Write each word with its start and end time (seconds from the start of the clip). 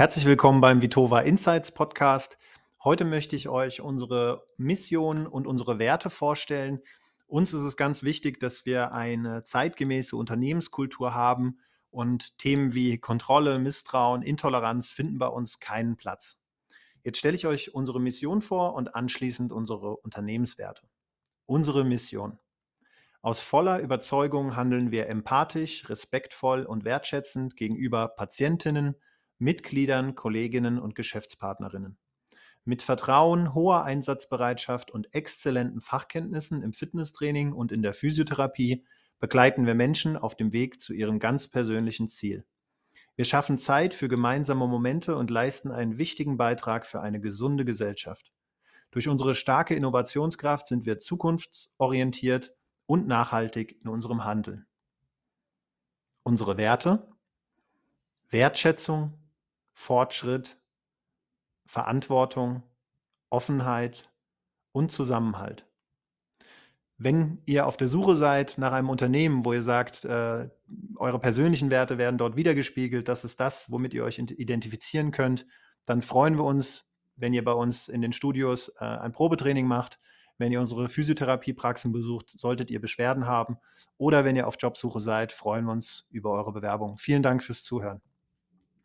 Herzlich 0.00 0.24
willkommen 0.24 0.62
beim 0.62 0.80
Vitova 0.80 1.20
Insights 1.20 1.72
Podcast. 1.72 2.38
Heute 2.82 3.04
möchte 3.04 3.36
ich 3.36 3.50
euch 3.50 3.82
unsere 3.82 4.46
Mission 4.56 5.26
und 5.26 5.46
unsere 5.46 5.78
Werte 5.78 6.08
vorstellen. 6.08 6.80
Uns 7.26 7.52
ist 7.52 7.60
es 7.60 7.76
ganz 7.76 8.02
wichtig, 8.02 8.40
dass 8.40 8.64
wir 8.64 8.92
eine 8.92 9.44
zeitgemäße 9.44 10.16
Unternehmenskultur 10.16 11.12
haben 11.12 11.58
und 11.90 12.38
Themen 12.38 12.72
wie 12.72 12.96
Kontrolle, 12.96 13.58
Misstrauen, 13.58 14.22
Intoleranz 14.22 14.90
finden 14.90 15.18
bei 15.18 15.26
uns 15.26 15.60
keinen 15.60 15.98
Platz. 15.98 16.40
Jetzt 17.02 17.18
stelle 17.18 17.34
ich 17.34 17.46
euch 17.46 17.74
unsere 17.74 18.00
Mission 18.00 18.40
vor 18.40 18.72
und 18.72 18.94
anschließend 18.94 19.52
unsere 19.52 19.98
Unternehmenswerte. 19.98 20.88
Unsere 21.44 21.84
Mission. 21.84 22.38
Aus 23.20 23.40
voller 23.40 23.80
Überzeugung 23.80 24.56
handeln 24.56 24.92
wir 24.92 25.10
empathisch, 25.10 25.90
respektvoll 25.90 26.64
und 26.64 26.86
wertschätzend 26.86 27.54
gegenüber 27.54 28.08
Patientinnen, 28.08 28.96
Mitgliedern, 29.40 30.14
Kolleginnen 30.14 30.78
und 30.78 30.94
Geschäftspartnerinnen. 30.94 31.96
Mit 32.64 32.82
Vertrauen, 32.82 33.54
hoher 33.54 33.84
Einsatzbereitschaft 33.84 34.90
und 34.90 35.14
exzellenten 35.14 35.80
Fachkenntnissen 35.80 36.62
im 36.62 36.74
Fitnesstraining 36.74 37.52
und 37.54 37.72
in 37.72 37.80
der 37.82 37.94
Physiotherapie 37.94 38.84
begleiten 39.18 39.64
wir 39.64 39.74
Menschen 39.74 40.18
auf 40.18 40.36
dem 40.36 40.52
Weg 40.52 40.78
zu 40.78 40.92
ihrem 40.92 41.18
ganz 41.18 41.48
persönlichen 41.48 42.06
Ziel. 42.06 42.44
Wir 43.16 43.24
schaffen 43.24 43.56
Zeit 43.56 43.94
für 43.94 44.08
gemeinsame 44.08 44.66
Momente 44.66 45.16
und 45.16 45.30
leisten 45.30 45.70
einen 45.70 45.96
wichtigen 45.96 46.36
Beitrag 46.36 46.86
für 46.86 47.00
eine 47.00 47.20
gesunde 47.20 47.64
Gesellschaft. 47.64 48.32
Durch 48.90 49.08
unsere 49.08 49.34
starke 49.34 49.74
Innovationskraft 49.74 50.66
sind 50.66 50.84
wir 50.84 50.98
zukunftsorientiert 50.98 52.52
und 52.84 53.06
nachhaltig 53.06 53.80
in 53.82 53.88
unserem 53.88 54.24
Handeln. 54.24 54.66
Unsere 56.24 56.58
Werte 56.58 57.08
Wertschätzung, 58.30 59.19
Fortschritt, 59.80 60.58
Verantwortung, 61.64 62.62
Offenheit 63.30 64.12
und 64.72 64.92
Zusammenhalt. 64.92 65.66
Wenn 66.98 67.40
ihr 67.46 67.66
auf 67.66 67.78
der 67.78 67.88
Suche 67.88 68.16
seid 68.16 68.58
nach 68.58 68.72
einem 68.72 68.90
Unternehmen, 68.90 69.46
wo 69.46 69.54
ihr 69.54 69.62
sagt, 69.62 70.04
äh, 70.04 70.50
eure 70.96 71.18
persönlichen 71.18 71.70
Werte 71.70 71.96
werden 71.96 72.18
dort 72.18 72.36
wiedergespiegelt, 72.36 73.08
das 73.08 73.24
ist 73.24 73.40
das, 73.40 73.70
womit 73.70 73.94
ihr 73.94 74.04
euch 74.04 74.18
identifizieren 74.18 75.12
könnt, 75.12 75.46
dann 75.86 76.02
freuen 76.02 76.36
wir 76.36 76.44
uns, 76.44 76.92
wenn 77.16 77.32
ihr 77.32 77.42
bei 77.42 77.54
uns 77.54 77.88
in 77.88 78.02
den 78.02 78.12
Studios 78.12 78.68
äh, 78.80 78.84
ein 78.84 79.12
Probetraining 79.12 79.66
macht 79.66 79.98
wenn 80.40 80.52
ihr 80.52 80.60
unsere 80.62 80.88
Physiotherapiepraxen 80.88 81.92
besucht, 81.92 82.30
solltet 82.40 82.70
ihr 82.70 82.80
Beschwerden 82.80 83.26
haben 83.26 83.58
oder 83.98 84.24
wenn 84.24 84.36
ihr 84.36 84.48
auf 84.48 84.56
Jobsuche 84.58 84.98
seid, 84.98 85.32
freuen 85.32 85.66
wir 85.66 85.72
uns 85.72 86.08
über 86.10 86.30
eure 86.30 86.50
Bewerbung. 86.50 86.96
Vielen 86.96 87.22
Dank 87.22 87.42
fürs 87.42 87.62
Zuhören. 87.62 88.00